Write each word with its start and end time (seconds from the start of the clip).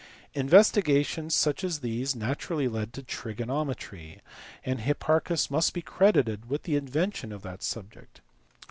Investigations 0.33 1.35
such 1.35 1.63
as 1.63 1.81
these 1.81 2.15
naturally 2.15 2.67
led 2.67 2.91
to 2.93 3.03
trigono 3.03 3.63
metry, 3.63 4.21
and 4.65 4.79
Hipparchus 4.79 5.51
must 5.51 5.75
be 5.75 5.83
credited 5.83 6.49
with 6.49 6.63
the 6.63 6.75
invention 6.75 7.31
of 7.31 7.43
that 7.43 7.61
subject. 7.61 8.21